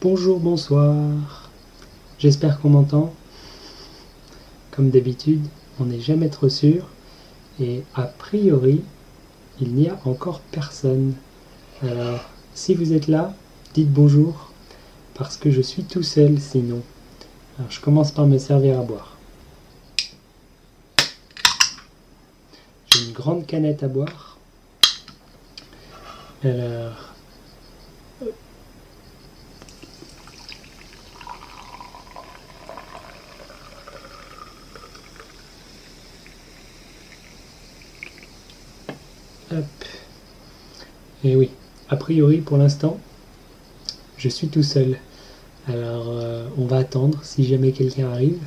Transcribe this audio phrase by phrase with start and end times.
[0.00, 1.50] Bonjour, bonsoir.
[2.20, 3.12] J'espère qu'on m'entend.
[4.70, 5.44] Comme d'habitude,
[5.80, 6.86] on n'est jamais trop sûr.
[7.58, 8.82] Et a priori,
[9.60, 11.14] il n'y a encore personne.
[11.82, 12.20] Alors,
[12.54, 13.34] si vous êtes là,
[13.74, 14.52] dites bonjour.
[15.14, 16.80] Parce que je suis tout seul sinon.
[17.58, 19.16] Alors, je commence par me servir à boire.
[22.94, 24.38] J'ai une grande canette à boire.
[26.44, 27.07] Alors,
[41.24, 41.50] Et oui,
[41.88, 42.98] a priori pour l'instant,
[44.16, 44.98] je suis tout seul.
[45.66, 48.38] Alors euh, on va attendre si jamais quelqu'un arrive.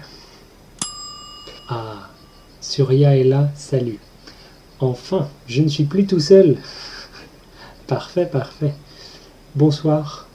[1.67, 2.09] Ah,
[2.62, 3.99] Surya est là, salut.
[4.79, 6.57] Enfin, je ne suis plus tout seul.
[7.87, 8.73] parfait, parfait.
[9.55, 10.29] Bonsoir.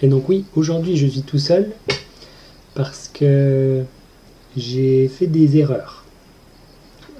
[0.00, 1.72] Et donc oui, aujourd'hui je suis tout seul
[2.74, 3.84] parce que
[4.56, 6.04] j'ai fait des erreurs.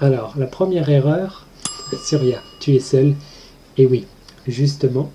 [0.01, 1.47] Alors, la première erreur,
[2.05, 3.15] Surya, tu es seul.
[3.77, 4.07] Et oui,
[4.47, 5.11] justement,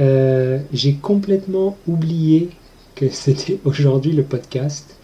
[0.00, 2.50] euh, j'ai complètement oublié
[2.94, 4.96] que c'était aujourd'hui le podcast.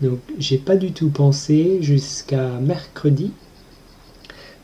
[0.00, 3.32] Donc, j'ai pas du tout pensé jusqu'à mercredi.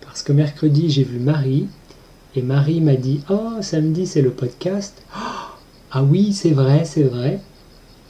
[0.01, 1.69] Parce que mercredi, j'ai vu Marie.
[2.35, 5.03] Et Marie m'a dit Oh, samedi, c'est le podcast.
[5.91, 7.41] ah oui, c'est vrai, c'est vrai.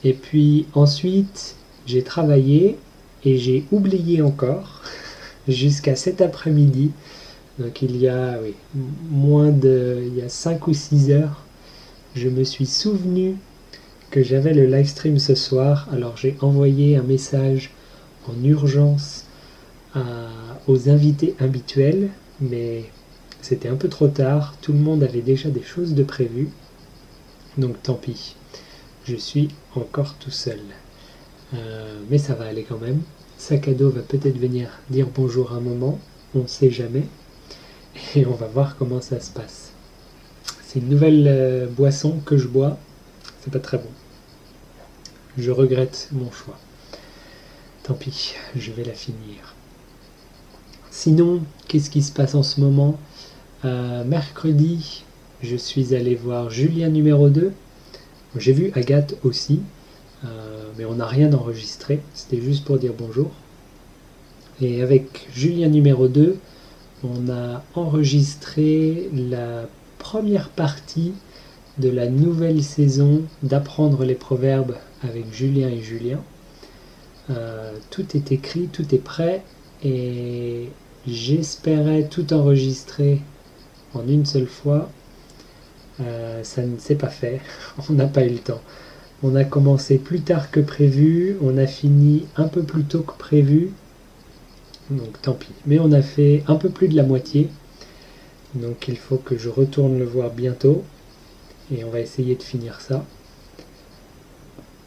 [0.04, 1.56] Et puis ensuite,
[1.86, 2.78] j'ai travaillé
[3.24, 4.82] et j'ai oublié encore
[5.48, 6.92] jusqu'à cet après-midi.
[7.58, 8.38] Donc il y a
[9.10, 11.42] moins de il y a 5 ou 6 heures,
[12.14, 13.36] je me suis souvenu
[14.10, 17.70] que j'avais le live stream ce soir, alors j'ai envoyé un message
[18.28, 19.24] en urgence
[20.66, 22.84] aux invités habituels, mais
[23.40, 26.50] c'était un peu trop tard, tout le monde avait déjà des choses de prévues,
[27.58, 28.36] donc tant pis,
[29.04, 30.60] je suis encore tout seul.
[31.54, 33.00] Euh, mais ça va aller quand même.
[33.38, 35.98] Sakado va peut-être venir dire bonjour un moment,
[36.34, 37.04] on ne sait jamais
[38.14, 39.72] et on va voir comment ça se passe.
[40.64, 42.78] C'est une nouvelle euh, boisson que je bois,
[43.40, 43.90] c'est pas très bon.
[45.38, 46.58] Je regrette mon choix.
[47.82, 49.54] Tant pis, je vais la finir.
[50.90, 52.98] Sinon, qu'est-ce qui se passe en ce moment?
[53.64, 55.04] Euh, Mercredi,
[55.42, 57.52] je suis allé voir Julien numéro 2.
[58.36, 59.60] J'ai vu Agathe aussi,
[60.24, 63.30] euh, mais on n'a rien enregistré, c'était juste pour dire bonjour.
[64.60, 66.38] Et avec Julien numéro 2,
[67.14, 69.66] on a enregistré la
[69.98, 71.12] première partie
[71.78, 76.20] de la nouvelle saison d'apprendre les proverbes avec Julien et Julien.
[77.30, 79.42] Euh, tout est écrit, tout est prêt
[79.84, 80.68] et
[81.06, 83.20] j'espérais tout enregistrer
[83.94, 84.90] en une seule fois.
[86.00, 87.40] Euh, ça ne s'est pas fait,
[87.88, 88.62] on n'a pas eu le temps.
[89.22, 93.16] On a commencé plus tard que prévu, on a fini un peu plus tôt que
[93.16, 93.72] prévu,
[94.90, 95.52] donc tant pis.
[95.66, 97.48] Mais on a fait un peu plus de la moitié.
[98.54, 100.84] Donc il faut que je retourne le voir bientôt.
[101.74, 103.04] Et on va essayer de finir ça.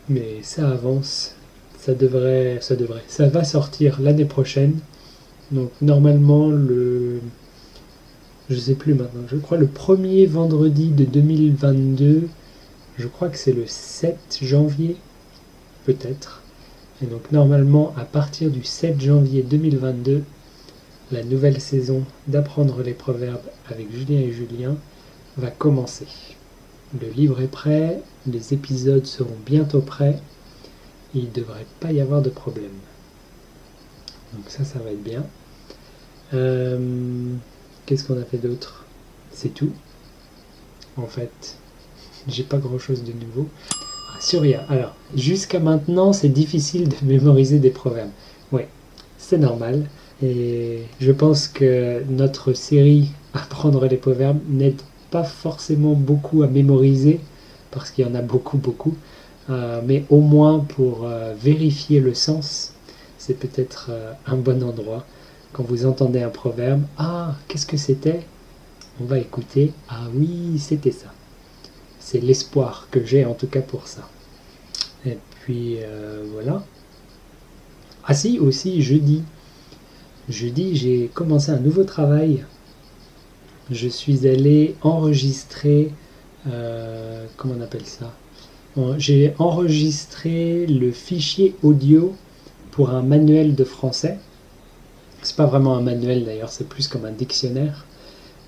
[0.07, 1.35] Mais ça avance.
[1.77, 2.59] Ça devrait.
[2.61, 3.03] Ça devrait.
[3.07, 4.79] Ça va sortir l'année prochaine.
[5.51, 7.19] Donc normalement le.
[8.49, 9.21] Je sais plus maintenant.
[9.27, 12.29] Je crois le premier vendredi de 2022.
[12.97, 14.95] Je crois que c'est le 7 janvier.
[15.85, 16.41] Peut-être.
[17.01, 20.23] Et donc normalement, à partir du 7 janvier 2022,
[21.11, 24.75] la nouvelle saison d'apprendre les proverbes avec Julien et Julien
[25.37, 26.07] va commencer.
[27.01, 30.19] Le livre est prêt, les épisodes seront bientôt prêts,
[31.13, 32.77] il ne devrait pas y avoir de problème.
[34.33, 35.25] Donc ça, ça va être bien.
[36.33, 37.33] Euh,
[37.85, 38.85] qu'est-ce qu'on a fait d'autre?
[39.31, 39.71] C'est tout.
[40.97, 41.57] En fait,
[42.27, 43.47] j'ai pas grand chose de nouveau.
[44.19, 44.65] Surya.
[44.69, 48.11] Alors, jusqu'à maintenant, c'est difficile de mémoriser des proverbes.
[48.51, 48.63] Oui,
[49.17, 49.85] c'est normal.
[50.21, 54.81] Et je pense que notre série Apprendre les proverbes n'aide
[55.11, 57.19] pas forcément beaucoup à mémoriser,
[57.69, 58.95] parce qu'il y en a beaucoup, beaucoup.
[59.49, 62.73] Euh, mais au moins pour euh, vérifier le sens,
[63.17, 65.05] c'est peut-être euh, un bon endroit.
[65.53, 68.21] Quand vous entendez un proverbe, ah, qu'est-ce que c'était?
[69.01, 71.13] On va écouter, ah oui, c'était ça
[72.09, 74.09] c'est l'espoir que j'ai en tout cas pour ça.
[75.05, 76.63] Et puis euh, voilà.
[78.03, 79.21] Ah si, aussi jeudi.
[80.27, 82.45] Jeudi, j'ai commencé un nouveau travail.
[83.69, 85.91] Je suis allé enregistrer,
[86.47, 88.11] euh, comment on appelle ça?
[88.97, 92.15] J'ai enregistré le fichier audio
[92.71, 94.17] pour un manuel de français.
[95.21, 97.85] C'est pas vraiment un manuel d'ailleurs, c'est plus comme un dictionnaire.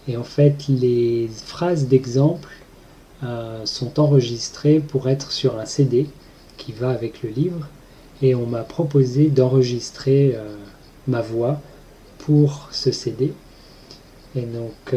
[0.07, 2.49] Et en fait, les phrases d'exemple
[3.65, 6.07] sont enregistrés pour être sur un CD
[6.57, 7.67] qui va avec le livre.
[8.21, 10.35] Et on m'a proposé d'enregistrer
[11.07, 11.61] ma voix
[12.19, 13.33] pour ce CD.
[14.35, 14.95] Et donc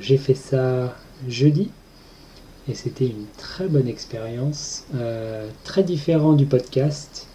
[0.00, 0.94] j'ai fait ça
[1.28, 1.70] jeudi
[2.68, 7.28] et c'était une très bonne expérience, euh, très différent du podcast.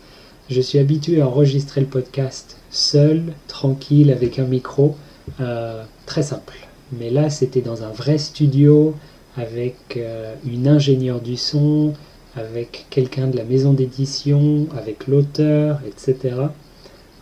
[0.49, 4.97] Je suis habitué à enregistrer le podcast seul, tranquille, avec un micro,
[5.39, 6.67] euh, très simple.
[6.91, 8.93] Mais là, c'était dans un vrai studio,
[9.37, 11.93] avec euh, une ingénieure du son,
[12.35, 16.35] avec quelqu'un de la maison d'édition, avec l'auteur, etc.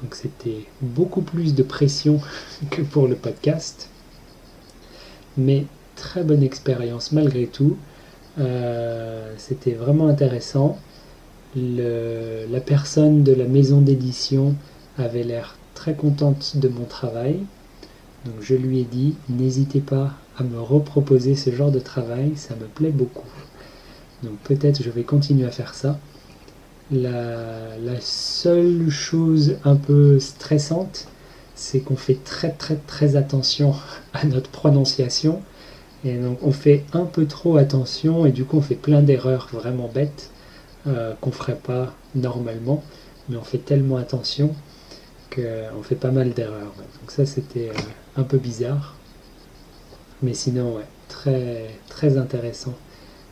[0.01, 2.19] Donc c'était beaucoup plus de pression
[2.69, 3.89] que pour le podcast.
[5.37, 5.65] Mais
[5.95, 7.77] très bonne expérience malgré tout.
[8.39, 10.77] Euh, c'était vraiment intéressant.
[11.55, 14.55] la personne de la maison d'édition
[14.97, 17.39] avait l'air très contente de mon travail.
[18.25, 22.55] Donc je lui ai dit, n'hésitez pas à me reproposer ce genre de travail, ça
[22.55, 23.27] me plaît beaucoup.
[24.23, 25.99] Donc peut-être je vais continuer à faire ça.
[26.91, 31.07] La, seule chose un peu stressante,
[31.55, 33.73] c'est qu'on fait très très très attention
[34.13, 35.41] à notre prononciation
[36.05, 39.49] et donc on fait un peu trop attention et du coup on fait plein d'erreurs
[39.51, 40.31] vraiment bêtes
[40.87, 42.83] euh, qu'on ferait pas normalement,
[43.27, 44.55] mais on fait tellement attention
[45.35, 46.73] qu'on fait pas mal d'erreurs.
[47.01, 47.73] Donc ça c'était euh,
[48.19, 48.95] un peu bizarre,
[50.21, 52.73] mais sinon ouais, très très intéressant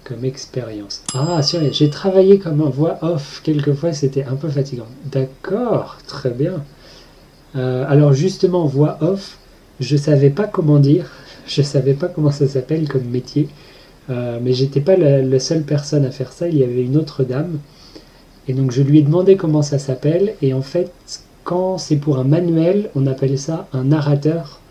[0.05, 1.03] comme expérience.
[1.13, 4.87] Ah sûr, j'ai travaillé comme un voix off quelquefois, c'était un peu fatigant.
[5.11, 6.63] D'accord, très bien.
[7.55, 9.37] Euh, alors justement voix off,
[9.79, 11.11] je savais pas comment dire
[11.47, 13.49] je savais pas comment ça s'appelle comme métier,
[14.09, 16.47] euh, mais j'étais pas la, seule personne à faire ça.
[16.47, 17.59] Il y avait une autre dame,
[18.47, 20.35] et donc je lui ai demandé comment ça s'appelle.
[20.41, 20.91] Et en fait,
[21.43, 24.61] quand c'est pour un manuel, on appelle ça un narrateur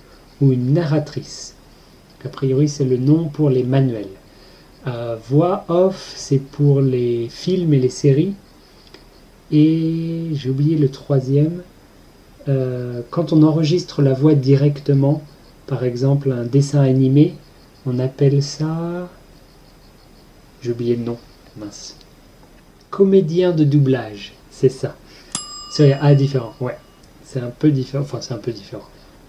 [0.40, 1.54] ou une narratrice.
[2.24, 4.08] A priori, c'est le nom pour les manuels.
[5.28, 8.34] Voix off, c'est pour les films et les séries.
[9.50, 11.62] Et j'ai oublié le troisième.
[12.48, 15.22] Euh, quand on enregistre la voix directement,
[15.66, 17.34] par exemple un dessin animé,
[17.84, 19.08] on appelle ça...
[20.62, 21.18] J'ai oublié le nom,
[21.56, 21.96] mince.
[22.90, 24.96] Comédien de doublage, c'est ça.
[25.70, 26.76] C'est ah, différent, ouais.
[27.24, 28.86] C'est un peu différent, enfin c'est un peu différent.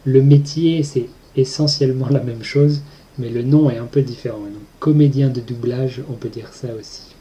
[0.08, 2.80] Le métier, c'est essentiellement la même chose,
[3.18, 4.40] mais le nom est un peu différent.
[4.40, 7.14] donc, comédien de doublage, on peut dire ça aussi.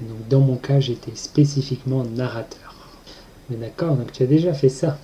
[0.00, 2.76] Et donc dans mon cas, j'étais spécifiquement narrateur.
[3.50, 4.96] Mais d'accord, donc tu as déjà fait ça.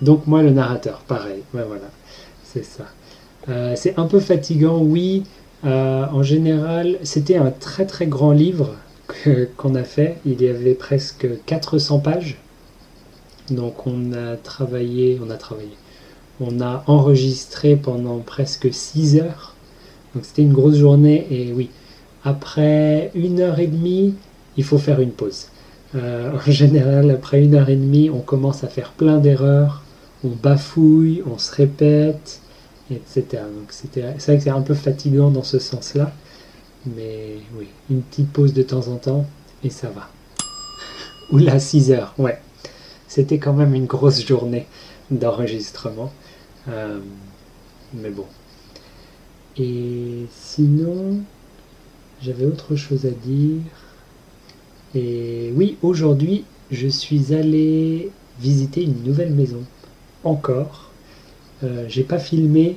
[0.00, 1.42] Donc moi le narrateur, pareil.
[1.52, 1.90] voilà,
[2.42, 2.86] c'est ça.
[3.50, 5.24] Euh, c'est un peu fatigant, oui.
[5.66, 8.76] Euh, en général, c'était un très très grand livre
[9.58, 10.16] qu'on a fait.
[10.24, 12.38] Il y avait presque 400 pages.
[13.50, 15.76] Donc on a travaillé, on a travaillé.
[16.40, 19.54] On a enregistré pendant presque 6 heures.
[20.14, 21.70] Donc c'était une grosse journée et oui,
[22.24, 24.14] après une heure et demie,
[24.56, 25.48] il faut faire une pause.
[25.94, 29.82] Euh, en général, après une heure et demie, on commence à faire plein d'erreurs,
[30.24, 32.40] on bafouille, on se répète,
[32.90, 33.24] etc.
[33.32, 36.12] Donc c'est vrai que c'est un peu fatigant dans ce sens-là,
[36.86, 39.26] mais oui, une petite pause de temps en temps
[39.64, 40.08] et ça va.
[41.30, 42.38] Oula, 6 heures, ouais.
[43.08, 44.66] C'était quand même une grosse journée
[45.10, 46.12] d'enregistrement.
[46.68, 47.00] Euh,
[47.94, 48.26] mais bon.
[49.56, 51.20] Et sinon,
[52.20, 53.62] j'avais autre chose à dire.
[54.94, 59.64] Et oui, aujourd'hui, je suis allé visiter une nouvelle maison.
[60.22, 60.90] Encore.
[61.64, 62.76] Euh, j'ai pas filmé,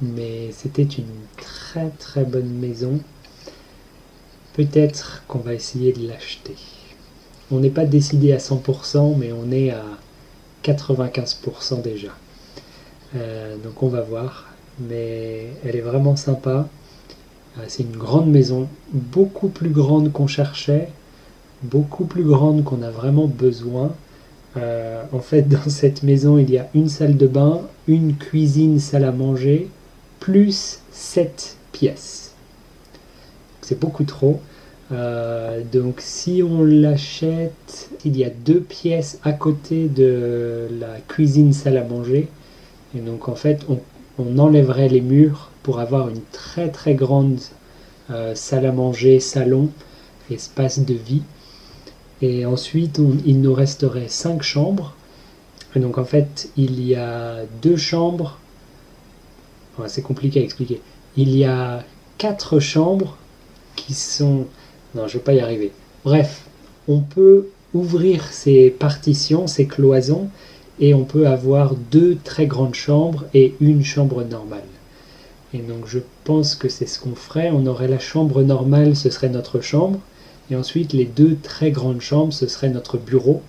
[0.00, 3.00] mais c'était une très très bonne maison.
[4.54, 6.56] Peut-être qu'on va essayer de l'acheter.
[7.50, 9.84] On n'est pas décidé à 100%, mais on est à
[10.64, 12.08] 95% déjà.
[13.16, 14.46] Euh, donc on va voir.
[14.80, 16.68] Mais elle est vraiment sympa.
[17.58, 20.88] Euh, c'est une grande maison, beaucoup plus grande qu'on cherchait
[21.64, 23.92] beaucoup plus grande qu'on a vraiment besoin.
[24.56, 28.78] Euh, en fait, dans cette maison, il y a une salle de bain, une cuisine,
[28.78, 29.68] salle à manger,
[30.20, 32.32] plus sept pièces.
[33.62, 34.40] C'est beaucoup trop.
[34.92, 41.52] Euh, donc si on l'achète, il y a deux pièces à côté de la cuisine,
[41.52, 42.28] salle à manger.
[42.96, 43.78] Et donc en fait, on,
[44.38, 47.40] enlèverait les murs pour avoir une très très grande
[48.10, 49.70] euh, salle à manger, salon,
[50.30, 51.22] espace de vie.
[52.22, 54.94] Et ensuite, il nous resterait cinq chambres.
[55.74, 58.38] Et donc en fait, il y a deux chambres.
[59.86, 60.80] c'est compliqué à expliquer.
[61.16, 61.82] Il y a
[62.18, 63.16] quatre chambres
[63.76, 64.46] qui sont...
[64.94, 65.72] Non, je ne vais pas y arriver.
[66.04, 66.44] Bref,
[66.88, 70.28] on peut ouvrir ces partitions, ces cloisons,
[70.80, 74.62] et on peut avoir deux très grandes chambres et une chambre normale.
[75.52, 77.50] Et donc je pense que c'est ce qu'on ferait.
[77.52, 80.00] On aurait la chambre normale, ce serait notre chambre.
[80.50, 83.40] Et ensuite les deux très grandes chambres, ce serait notre bureau.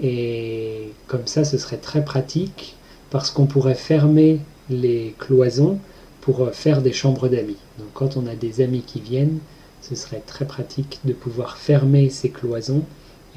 [0.00, 2.76] Et comme ça, ce serait très pratique
[3.10, 5.78] parce qu'on pourrait fermer les cloisons
[6.20, 7.58] pour faire des chambres d'amis.
[7.78, 9.38] Donc quand on a des amis qui viennent,
[9.82, 12.84] ce serait très pratique de pouvoir fermer ces cloisons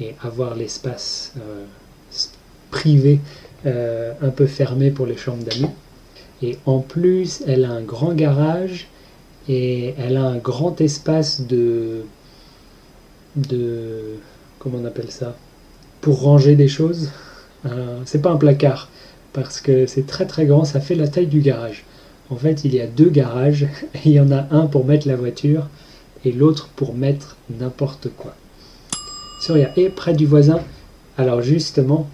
[0.00, 1.64] et avoir l'espace euh,
[2.70, 3.20] privé
[3.66, 5.70] euh, un peu fermé pour les chambres d'amis.
[6.42, 8.88] Et en plus, elle a un grand garage
[9.48, 12.02] et elle a un grand espace de.
[13.36, 14.16] de.
[14.58, 15.36] comment on appelle ça
[16.00, 17.10] Pour ranger des choses.
[17.64, 18.90] Euh, c'est pas un placard,
[19.32, 21.84] parce que c'est très très grand, ça fait la taille du garage.
[22.28, 25.08] En fait, il y a deux garages et il y en a un pour mettre
[25.08, 25.68] la voiture
[26.26, 28.34] et l'autre pour mettre n'importe quoi.
[29.40, 30.60] Surya, et près du voisin,
[31.16, 32.08] alors justement,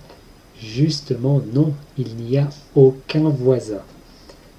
[0.61, 3.81] justement, non, il n'y a aucun voisin.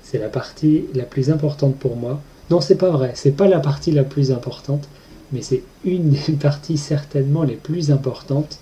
[0.01, 2.19] C'est la partie la plus importante pour moi.
[2.49, 4.89] Non, c'est pas vrai, c'est pas la partie la plus importante,
[5.31, 8.57] mais c'est une des parties certainement les plus importantes.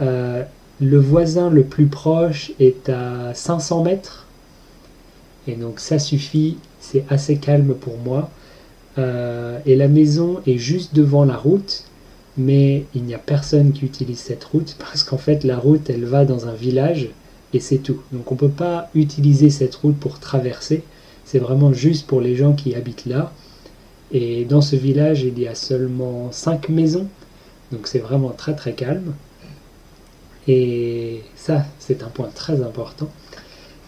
[0.00, 0.42] Euh,
[0.80, 4.26] le voisin le plus proche est à 500 mètres,
[5.46, 8.28] et donc ça suffit, c'est assez calme pour moi.
[8.98, 11.84] Euh, et la maison est juste devant la route,
[12.36, 16.04] mais il n'y a personne qui utilise cette route parce qu'en fait la route elle
[16.04, 17.08] va dans un village
[17.52, 18.00] et c'est tout.
[18.12, 20.82] Donc on ne peut pas utiliser cette route pour traverser,
[21.24, 23.32] c'est vraiment juste pour les gens qui habitent là.
[24.12, 27.08] Et dans ce village il y a seulement 5 maisons,
[27.70, 29.14] donc c'est vraiment très très calme.
[30.48, 33.08] Et ça c'est un point très important.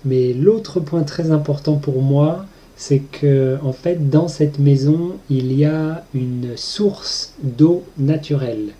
[0.04, 2.46] Mais l'autre point très important pour moi,
[2.76, 8.72] c'est que en fait dans cette maison il y a une source d'eau naturelle.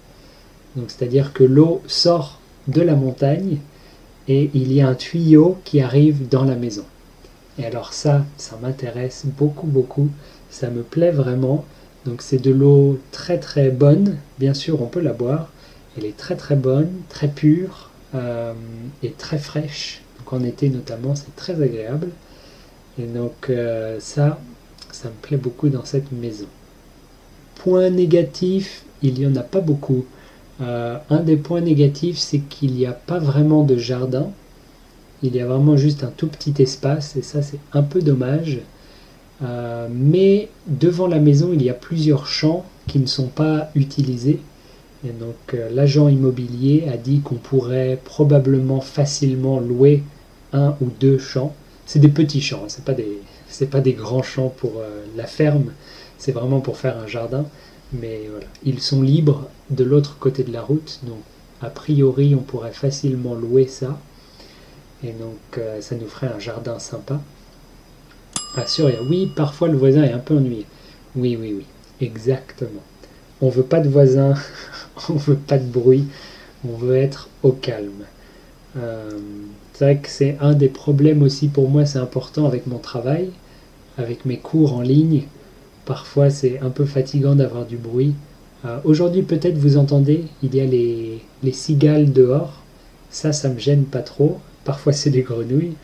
[0.77, 3.59] Donc c'est-à-dire que l'eau sort de la montagne
[4.27, 6.85] et il y a un tuyau qui arrive dans la maison.
[7.59, 10.09] Et alors ça, ça m'intéresse beaucoup beaucoup,
[10.51, 11.65] ça me plaît vraiment.
[12.05, 15.51] Donc c'est de l'eau très très bonne, bien sûr on peut la boire,
[15.97, 18.53] elle est très très bonne, très pure euh,
[19.03, 20.03] et très fraîche.
[20.19, 22.09] Donc en été notamment c'est très agréable.
[22.99, 24.39] Et donc euh, ça,
[24.93, 26.47] ça me plaît beaucoup dans cette maison.
[27.57, 30.05] Point négatif, il n'y en a pas beaucoup.
[30.61, 34.31] Euh, un des points négatifs, c'est qu'il n'y a pas vraiment de jardin.
[35.23, 38.61] Il y a vraiment juste un tout petit espace et ça c'est un peu dommage.
[39.43, 44.41] Euh, mais devant la maison, il y a plusieurs champs qui ne sont pas utilisés.
[45.05, 50.03] Et donc l'agent immobilier a dit qu'on pourrait probablement facilement louer
[50.53, 51.55] un ou deux champs
[51.87, 55.27] c'est des petits champs, c'est pas des c'est pas des grands champs pour euh, la
[55.27, 55.73] ferme,
[56.19, 57.47] c'est vraiment pour faire un jardin.
[57.93, 61.21] Mais voilà, ils sont libres de l'autre côté de la route, donc
[61.63, 63.99] a priori on pourrait facilement louer ça.
[65.05, 67.21] Et donc euh, ça nous ferait un jardin sympa.
[68.57, 70.67] Ah sûr, oui, parfois le voisin est un peu ennuyé.
[71.17, 71.67] Oui, oui, oui,
[72.01, 72.83] exactement.
[73.41, 74.35] On veut pas de voisin,
[75.09, 76.07] on veut pas de bruit,
[76.67, 78.05] on veut être au calme.
[78.77, 79.11] Euh,
[79.73, 83.31] c'est vrai que c'est un des problèmes aussi pour moi, c'est important avec mon travail,
[83.99, 85.25] avec mes cours en ligne.
[85.85, 88.15] Parfois c'est un peu fatigant d'avoir du bruit.
[88.65, 92.63] Euh, aujourd'hui peut-être vous entendez, il y a les, les, cigales dehors.
[93.11, 94.41] Ça, ça me gêne pas trop.
[94.65, 95.75] Parfois c'est des grenouilles.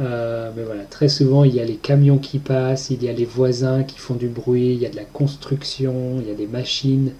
[0.00, 3.12] Euh, mais voilà, très souvent il y a les camions qui passent, il y a
[3.12, 6.34] les voisins qui font du bruit, il y a de la construction, il y a
[6.34, 7.12] des machines.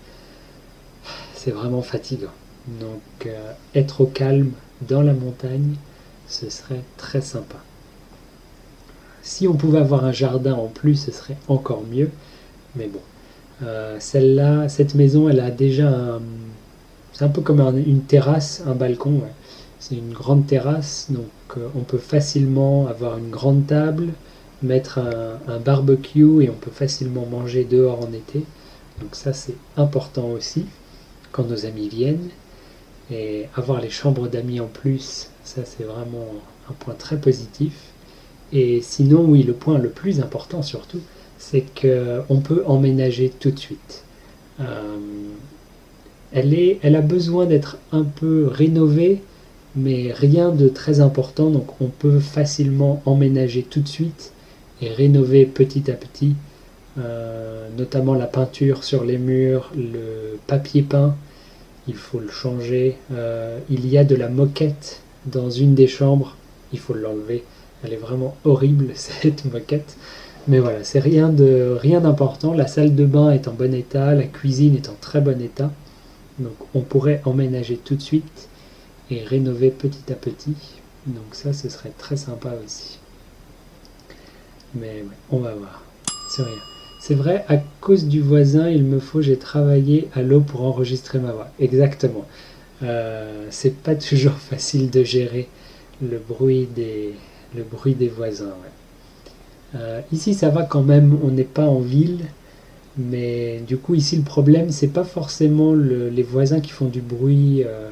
[1.35, 2.31] C'est vraiment fatigant.
[2.81, 3.33] Donc
[3.75, 5.75] être au calme dans la montagne,
[6.29, 7.57] ce serait très sympa.
[9.23, 12.11] Si on pouvait avoir un jardin en plus, ce serait encore mieux.
[12.77, 13.01] Mais bon,
[13.63, 16.21] euh, celle-là, cette maison, elle a déjà un...
[17.13, 19.23] C'est un peu comme une terrasse, un balcon.
[19.81, 21.25] C'est une grande terrasse, donc
[21.57, 24.09] euh, on peut facilement avoir une grande table,
[24.63, 28.45] mettre un, barbecue et on peut facilement manger dehors en été.
[29.01, 30.67] Donc ça, c'est important aussi
[31.33, 32.29] quand nos amis viennent.
[33.11, 36.27] Et avoir les chambres d'amis en plus, ça c'est vraiment
[36.71, 37.73] un point très positif.
[38.53, 41.01] Et sinon, oui, le point le plus important surtout,
[41.39, 44.05] c'est qu'on peut emménager tout de suite.
[44.61, 44.99] Euh,
[46.33, 49.23] elle, est, elle a besoin d'être un peu rénovée,
[49.77, 54.33] mais rien de très important, donc on peut facilement emménager tout de suite
[54.83, 56.35] et rénover petit à petit,
[56.99, 61.17] euh, notamment la peinture sur les murs, le papier peint,
[61.89, 62.97] il faut le changer.
[63.13, 66.37] Euh, il y a de la moquette dans une des chambres,
[66.73, 67.45] il faut l'enlever.
[67.83, 69.97] Elle est vraiment horrible cette moquette.
[70.47, 72.55] Mais voilà, c'est rien de rien d'important.
[72.55, 75.71] La salle de bain est en bon état, la cuisine est en très bon état.
[76.39, 78.49] Donc on pourrait emménager tout de suite
[79.11, 80.55] et rénover petit à petit.
[81.07, 82.99] Donc ça, ce serait très sympa aussi.
[84.75, 85.83] Mais on va voir.
[86.31, 86.78] C'est rien.
[86.99, 91.19] C'est vrai, à cause du voisin, il me faut, j'ai travaillé à l'eau pour enregistrer
[91.21, 91.49] ma voix.
[91.61, 92.27] Exactement.
[92.83, 95.49] Euh, c'est pas toujours facile de gérer
[96.03, 98.55] le bruit des, voisins.
[99.75, 102.25] Euh, ici, ça va quand même, on n'est pas en ville,
[102.97, 107.63] mais du coup, ici, le problème, c'est pas forcément les voisins qui font du bruit
[107.65, 107.91] euh,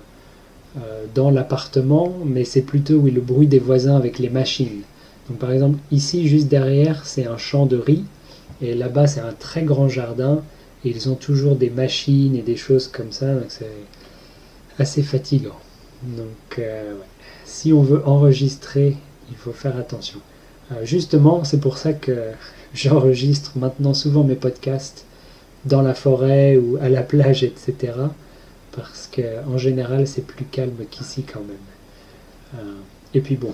[1.14, 4.82] dans l'appartement, mais c'est plutôt le bruit des voisins avec les machines.
[5.28, 8.04] Donc, par exemple, ici, juste derrière, c'est un champ de riz,
[8.60, 10.42] et là-bas, c'est un très grand jardin,
[10.84, 13.70] et ils ont toujours des machines et des choses comme ça, donc c'est
[14.78, 15.58] assez fatigant.
[16.02, 16.94] Donc, euh,
[17.44, 18.96] si on veut enregistrer,
[19.30, 20.20] il faut faire attention.
[20.72, 22.30] Euh, justement, c'est pour ça que
[22.74, 25.04] j'enregistre maintenant souvent mes podcasts
[25.64, 27.92] dans la forêt ou à la plage, etc.
[28.72, 32.60] Parce qu'en général, c'est plus calme qu'ici quand même.
[32.60, 32.74] Euh,
[33.14, 33.52] et puis bon,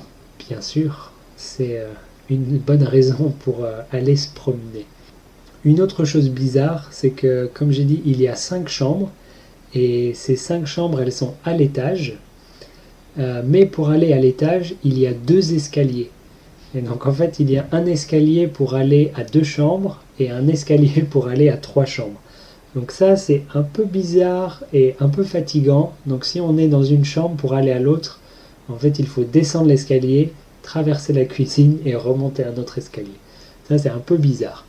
[0.49, 1.81] bien sûr, c'est
[2.29, 4.87] une bonne raison pour aller se promener.
[5.65, 9.11] Une autre chose bizarre, c'est que, comme j'ai dit, il y a cinq chambres
[9.75, 12.19] et ces cinq chambres, elles sont à l'étage.
[13.19, 16.11] Euh, mais pour aller à l'étage, il y a deux escaliers.
[16.75, 20.31] Et donc en fait, il y a un escalier pour aller à deux chambres et
[20.31, 22.21] un escalier pour aller à trois chambres.
[22.75, 25.93] Donc ça, c'est un peu bizarre et un peu fatigant.
[26.07, 28.19] Donc si on est dans une chambre pour aller à l'autre,
[28.69, 33.19] en fait, il faut descendre l'escalier, traverser la cuisine et remonter un autre escalier.
[33.69, 34.65] Ça, c'est un peu bizarre.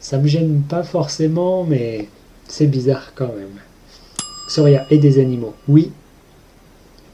[0.00, 2.08] Ça me gêne pas forcément, mais
[2.46, 3.58] c'est bizarre quand même.
[4.48, 5.54] Soria et des animaux.
[5.68, 5.92] Oui,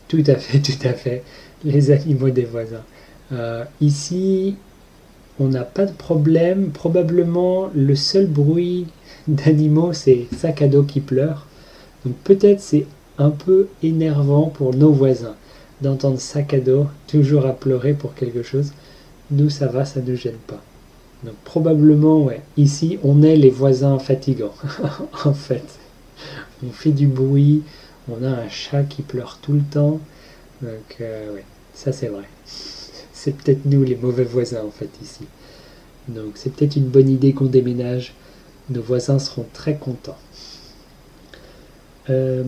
[0.09, 1.23] tout à fait, tout à fait.
[1.65, 2.85] Les animaux des voisins.
[3.33, 4.57] Euh, ici,
[5.41, 6.71] on n'a pas de problème.
[6.71, 8.87] Probablement, le seul bruit
[9.27, 11.47] d'animaux, c'est sac à dos qui pleure.
[12.05, 12.87] Donc peut-être c'est
[13.19, 15.37] un peu énervant pour nos voisins
[15.81, 18.73] d'entendre sac à dos toujours à pleurer pour quelque chose.
[19.31, 20.63] Nous, ça va, ça ne gêne pas.
[21.25, 22.43] Donc probablement, ouais.
[22.57, 24.55] Ici, on est les voisins fatigants,
[25.25, 25.79] en fait
[26.67, 27.63] on fait du bruit,
[28.09, 30.01] on a un chat qui pleure tout le temps.
[30.63, 32.25] Donc, euh, ouais, ça c'est vrai.
[32.45, 35.25] C'est peut-être nous les mauvais voisins en fait ici.
[36.09, 38.15] Donc, c'est peut-être une bonne idée qu'on déménage.
[38.71, 40.19] Nos voisins seront très contents.
[42.11, 42.45] Euh,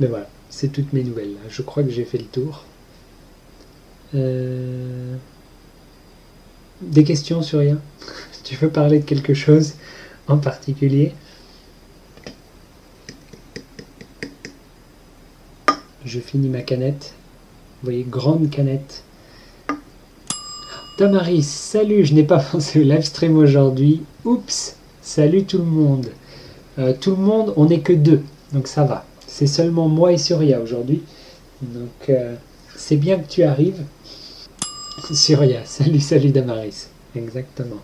[0.00, 1.34] mais voilà, c'est toutes mes nouvelles.
[1.48, 2.64] Je crois que j'ai fait le tour.
[4.14, 5.16] Euh,
[6.90, 7.78] des questions sur rien
[8.44, 9.74] Tu veux parler de quelque chose
[10.28, 11.12] en particulier?
[16.04, 17.14] Je finis ma canette.
[17.82, 19.02] Vous voyez, grande canette.
[20.96, 24.02] Tamaris, salut, je n'ai pas pensé au live stream aujourd'hui.
[24.24, 26.08] Oups, salut tout le monde.
[26.78, 29.04] Euh, tout le monde, on n'est que deux, donc ça va.
[29.26, 31.02] C'est seulement moi et Surya aujourd'hui.
[31.62, 32.34] Donc euh,
[32.76, 33.82] c'est bien que tu arrives.
[35.12, 36.88] Surya, salut, salut Damaris.
[37.16, 37.82] Exactement.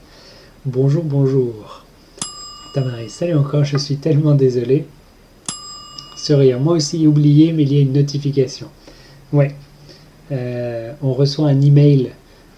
[0.64, 1.84] Bonjour, bonjour.
[2.74, 4.86] Tamaris, salut encore, je suis tellement désolé
[6.34, 6.58] rien.
[6.58, 8.68] Moi aussi oublié, mais il y a une notification.
[9.32, 9.54] Ouais.
[10.32, 12.10] Euh, on reçoit un email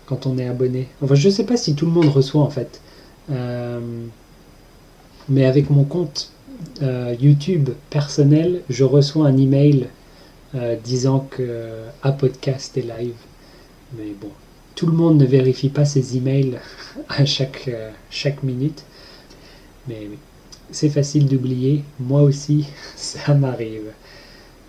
[0.06, 0.88] quand on est abonné.
[1.00, 2.80] Enfin, je ne sais pas si tout le monde reçoit en fait.
[3.30, 3.80] Euh,
[5.28, 6.32] mais avec mon compte
[6.82, 9.88] euh, YouTube personnel, je reçois un email
[10.84, 11.70] disant que
[12.02, 13.14] un podcast est live.
[13.96, 14.30] Mais bon,
[14.74, 16.58] tout le monde ne vérifie pas ses emails
[17.08, 17.70] à chaque,
[18.10, 18.84] chaque minute.
[19.88, 20.08] Mais
[20.70, 23.92] c'est facile d'oublier, moi aussi ça m'arrive.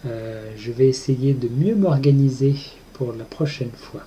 [0.06, 2.56] Euh, je vais essayer de mieux m'organiser
[2.94, 4.02] pour la prochaine fois.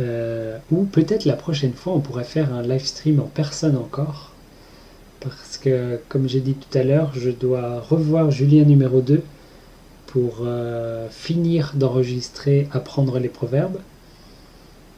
[0.00, 4.32] Euh, ou peut-être la prochaine fois on pourrait faire un live stream en personne encore.
[5.20, 9.22] Parce que comme j'ai dit tout à l'heure, je dois revoir Julien numéro 2
[10.16, 13.80] pour euh, finir d'enregistrer Apprendre les proverbes.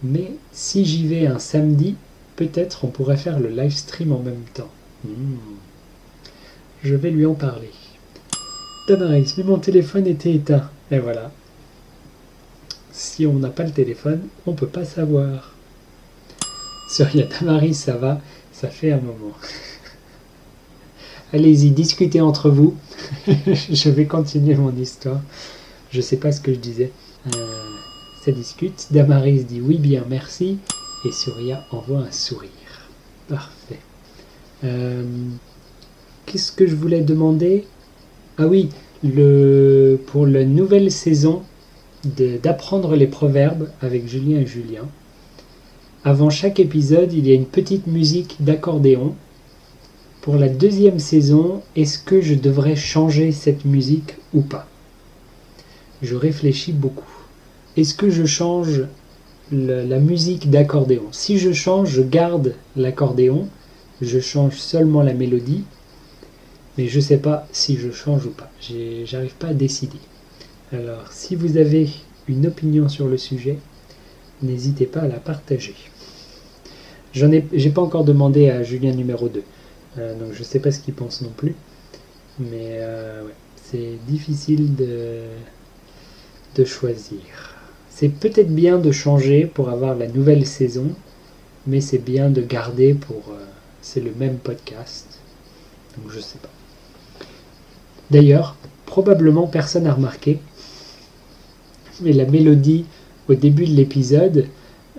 [0.05, 1.97] Mais si j'y vais un samedi,
[2.37, 4.71] peut-être on pourrait faire le live stream en même temps.
[5.05, 5.35] Hmm.
[6.85, 7.73] Je vais lui en parler.
[8.87, 10.71] Tamaris, mais mon téléphone était éteint.
[10.93, 11.33] Et voilà.
[12.93, 15.53] Si on n'a pas le téléphone, on peut pas savoir.
[16.89, 18.21] Sur ya Tamaris, ça va,
[18.53, 19.35] ça fait un moment.
[21.33, 22.75] Allez-y, discutez entre vous.
[23.27, 25.21] je vais continuer mon histoire.
[25.91, 26.91] Je sais pas ce que je disais.
[27.37, 27.69] Euh,
[28.25, 28.89] ça discute.
[28.91, 30.59] Damaris dit oui bien, merci.
[31.05, 32.51] Et Surya envoie un sourire.
[33.29, 33.79] Parfait.
[34.65, 35.05] Euh,
[36.27, 37.67] qu'est-ce que je voulais demander?
[38.39, 38.71] Ah oui,
[39.05, 41.43] le, pour la nouvelle saison
[42.05, 44.89] d'apprendre les proverbes avec Julien et Julien.
[46.05, 49.15] Avant chaque épisode, il y a une petite musique d'accordéon.
[50.29, 54.69] Pour la deuxième saison, est-ce que je devrais changer cette musique ou pas?
[56.03, 57.11] Je réfléchis beaucoup.
[57.79, 58.83] Est-ce que je change
[59.51, 61.05] la musique d'accordéon?
[61.13, 63.49] Si je change, je garde l'accordéon,
[64.03, 65.65] je change seulement la mélodie,
[66.77, 68.51] mais je ne sais pas si je change ou pas.
[69.07, 69.97] J'arrive pas à décider.
[70.73, 71.89] Alors, si vous avez
[72.29, 73.59] une opinion sur le sujet,
[74.43, 75.75] n'hésitez pas à la partager.
[77.15, 79.43] J'en ai, j'ai pas encore demandé à Julien numéro 2, euh,
[80.19, 81.55] donc je sais pas ce qu'il pense non plus.
[82.39, 83.25] Mais euh,
[83.57, 85.23] c'est difficile de,
[86.55, 87.57] de choisir.
[87.91, 90.95] C'est peut-être bien de changer pour avoir la nouvelle saison,
[91.67, 93.23] mais c'est bien de garder pour.
[93.31, 93.45] Euh,
[93.83, 95.19] c'est le même podcast.
[95.97, 96.51] Donc je sais pas.
[98.11, 98.57] D'ailleurs,
[98.87, 100.39] probablement personne n'a remarqué,
[102.01, 102.87] mais la mélodie
[103.29, 104.47] au début de l'épisode,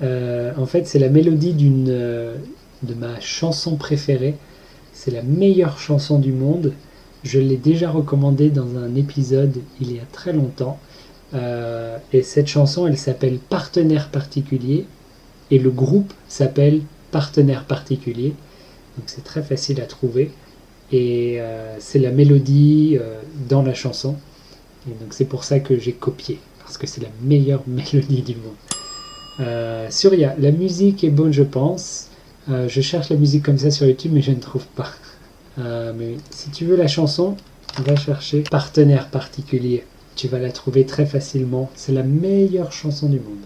[0.04, 2.36] euh, en fait, c'est la mélodie d'une euh,
[2.84, 4.36] de ma chanson préférée.
[5.00, 6.74] C'est la meilleure chanson du monde.
[7.24, 10.78] Je l'ai déjà recommandée dans un épisode il y a très longtemps.
[11.34, 14.86] Euh, et cette chanson, elle s'appelle Partenaire particulier.
[15.52, 16.82] Et le groupe s'appelle
[17.12, 18.34] Partenaire particulier.
[18.98, 20.32] Donc c'est très facile à trouver.
[20.92, 21.40] Et
[21.78, 22.98] c'est la mélodie
[23.48, 24.18] dans la chanson.
[24.86, 26.40] Et donc c'est pour ça que j'ai copié.
[26.60, 28.56] Parce que c'est la meilleure mélodie du monde.
[29.40, 32.09] Euh, Surya, la musique est bonne, je pense.
[32.50, 34.92] Euh, je cherche la musique comme ça sur YouTube, mais je ne trouve pas.
[35.60, 37.36] Euh, mais si tu veux la chanson,
[37.80, 39.86] va chercher Partenaire particulier.
[40.16, 41.70] Tu vas la trouver très facilement.
[41.76, 43.46] C'est la meilleure chanson du monde.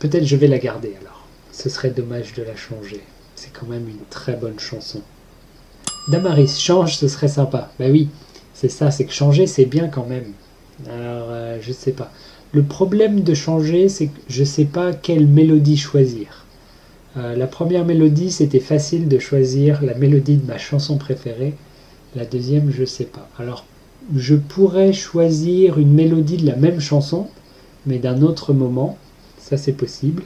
[0.00, 1.28] Peut-être je vais la garder alors.
[1.52, 3.00] Ce serait dommage de la changer.
[3.36, 5.00] C'est quand même une très bonne chanson.
[6.08, 7.70] Damaris, change, ce serait sympa.
[7.78, 8.08] Bah oui,
[8.52, 10.32] c'est ça, c'est que changer, c'est bien quand même.
[10.86, 12.10] Alors, euh, je sais pas.
[12.54, 16.46] Le problème de changer, c'est que je sais pas quelle mélodie choisir.
[17.16, 21.54] Euh, la première mélodie, c'était facile de choisir la mélodie de ma chanson préférée.
[22.14, 23.28] La deuxième, je sais pas.
[23.40, 23.66] Alors,
[24.14, 27.26] je pourrais choisir une mélodie de la même chanson,
[27.86, 28.98] mais d'un autre moment.
[29.38, 30.22] Ça, c'est possible.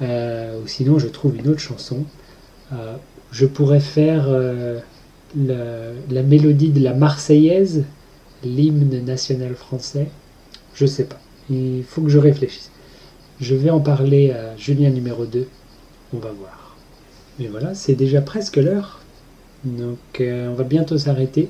[0.00, 2.04] Euh, ou sinon, je trouve une autre chanson.
[3.30, 4.28] je pourrais faire
[5.34, 7.84] la mélodie de la Marseillaise
[8.42, 10.08] l'hymne national français
[10.74, 11.20] Je sais pas.
[11.50, 12.70] Il faut que je réfléchisse.
[13.40, 15.46] Je vais en parler à Julien numéro 2.
[16.14, 16.76] On va voir.
[17.38, 19.00] Mais voilà, c'est déjà presque l'heure.
[19.64, 21.48] Donc euh, on va bientôt s'arrêter.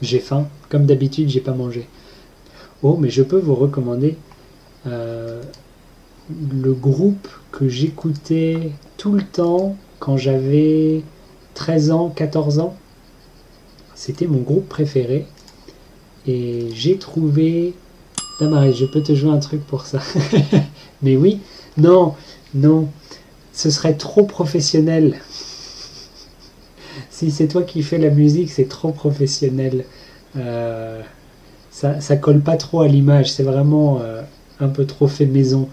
[0.00, 0.48] J'ai faim.
[0.68, 1.88] Comme d'habitude, j'ai pas mangé.
[2.82, 4.16] Oh, mais je peux vous recommander
[4.86, 5.40] euh,
[6.50, 11.02] le groupe que j'écoutais tout le temps quand j'avais
[11.54, 12.76] 13 ans, 14 ans.
[13.94, 15.26] C'était mon groupe préféré.
[16.26, 17.74] Et j'ai trouvé...
[18.40, 20.00] Damaris, je peux te jouer un truc pour ça.
[21.02, 21.40] Mais oui,
[21.76, 22.14] non,
[22.54, 22.88] non,
[23.52, 25.20] ce serait trop professionnel.
[27.10, 29.84] si c'est toi qui fais la musique, c'est trop professionnel.
[30.36, 31.00] Euh,
[31.70, 34.22] ça, ça colle pas trop à l'image, c'est vraiment euh,
[34.60, 35.68] un peu trop fait maison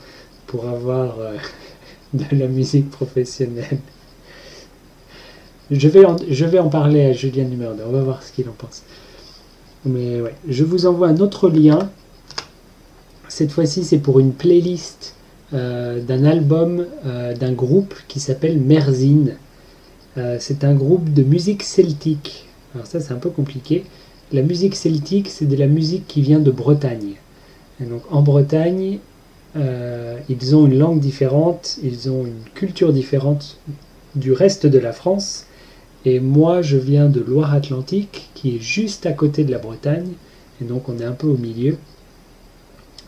[0.48, 1.36] pour avoir euh,
[2.14, 3.80] de la musique professionnelle.
[5.72, 6.04] Je vais,
[6.60, 8.82] en, parler à Julien numéro on va voir ce qu'il en pense.
[9.86, 11.92] Mais ouais, je vous envoie un autre lien.
[13.30, 15.16] Cette fois-ci, c'est pour une playlist
[15.54, 19.36] euh, d'un album euh, d'un groupe qui s'appelle Merzine.
[20.18, 22.48] Euh, c'est un groupe de musique celtique.
[22.74, 23.86] Alors ça, c'est un peu compliqué.
[24.32, 27.14] La musique celtique, c'est de la musique qui vient de Bretagne.
[27.82, 29.00] Et donc en Bretagne,
[29.56, 33.58] ils ont une langue différente, ils ont une culture différente
[34.16, 35.46] du reste de la France.
[36.06, 40.12] Et moi, je viens de Loire-Atlantique, qui est juste à côté de la Bretagne,
[40.62, 41.78] et donc on est un peu au milieu.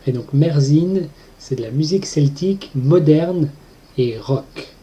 [0.08, 3.50] Et donc Merzine, c'est de la musique celtique moderne
[3.98, 4.74] et rock.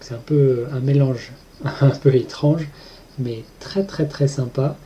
[0.00, 1.32] C'est un peu un mélange
[1.64, 2.68] un peu étrange,
[3.18, 4.76] mais très très très sympa.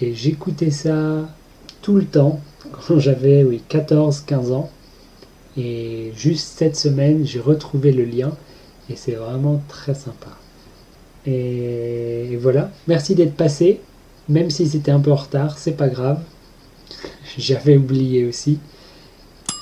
[0.00, 1.28] Et j'écoutais ça
[1.82, 2.40] tout le temps
[2.72, 4.70] quand j'avais oui, 14-15 ans.
[5.56, 8.32] Et juste cette semaine, j'ai retrouvé le lien
[8.90, 10.36] et c'est vraiment très sympa.
[11.26, 13.80] Et voilà, merci d'être passé,
[14.28, 16.22] même si c'était un peu en retard, c'est pas grave.
[17.38, 18.58] J'avais oublié aussi.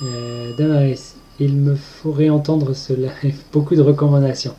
[0.03, 3.09] Euh, Damaris, il me faudrait entendre cela.
[3.53, 4.55] beaucoup de recommandations.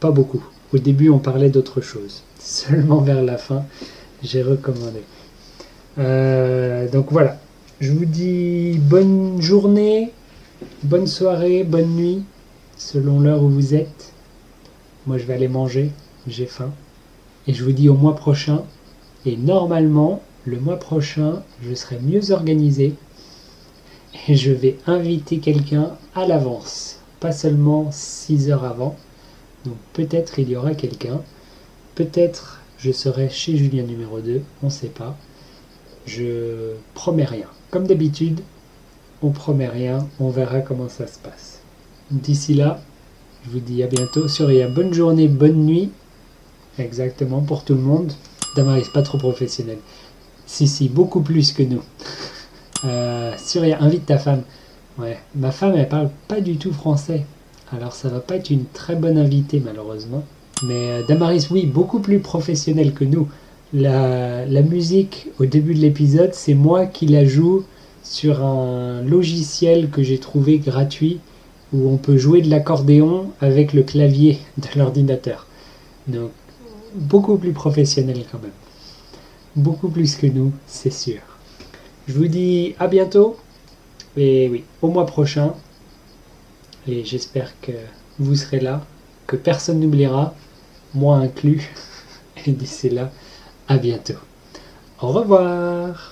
[0.00, 0.44] Pas beaucoup.
[0.72, 2.22] Au début, on parlait d'autre chose.
[2.38, 3.64] Seulement vers la fin,
[4.22, 5.02] j'ai recommandé.
[5.98, 7.38] Euh, donc voilà.
[7.80, 10.12] Je vous dis bonne journée,
[10.84, 12.22] bonne soirée, bonne nuit,
[12.76, 14.12] selon l'heure où vous êtes.
[15.06, 15.90] Moi, je vais aller manger.
[16.28, 16.70] J'ai faim.
[17.48, 18.62] Et je vous dis au mois prochain.
[19.26, 22.94] Et normalement, le mois prochain, je serai mieux organisé.
[24.28, 26.98] Et je vais inviter quelqu'un à l'avance.
[27.20, 28.96] Pas seulement 6 heures avant.
[29.64, 31.20] Donc peut-être il y aura quelqu'un.
[31.94, 34.42] Peut-être je serai chez Julien numéro 2.
[34.62, 35.16] On ne sait pas.
[36.06, 37.46] Je promets rien.
[37.70, 38.40] Comme d'habitude,
[39.22, 41.60] on promet rien, on verra comment ça se passe.
[42.10, 42.82] D'ici là,
[43.44, 44.28] je vous dis à bientôt.
[44.28, 45.90] Surya, bonne journée, bonne nuit.
[46.78, 48.12] Exactement, pour tout le monde.
[48.56, 49.78] Damaris, pas trop professionnel.
[50.46, 51.82] Si, si, beaucoup plus que nous.
[52.84, 54.42] Euh, Surya, invite ta femme.
[54.98, 57.24] Ouais, ma femme, elle parle pas du tout français.
[57.74, 60.24] Alors ça va pas être une très bonne invitée, malheureusement.
[60.64, 63.28] Mais euh, Damaris, oui, beaucoup plus professionnel que nous.
[63.72, 67.64] La, la musique, au début de l'épisode, c'est moi qui la joue
[68.02, 71.20] sur un logiciel que j'ai trouvé gratuit
[71.72, 75.46] où on peut jouer de l'accordéon avec le clavier de l'ordinateur.
[76.06, 76.30] Donc,
[76.94, 78.50] beaucoup plus professionnel quand même.
[79.56, 81.20] Beaucoup plus que nous, c'est sûr.
[82.08, 83.36] Je vous dis à bientôt.
[84.16, 85.54] Et oui, au mois prochain.
[86.86, 87.72] Et j'espère que
[88.18, 88.84] vous serez là,
[89.26, 90.34] que personne n'oubliera,
[90.94, 91.70] moi inclus.
[92.46, 93.10] Et d'ici là,
[93.68, 94.14] à bientôt.
[95.00, 96.11] Au revoir